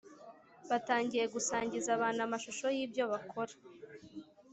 [0.69, 3.53] Batangiye gusangiza abantu amashusho y’ibyo bakora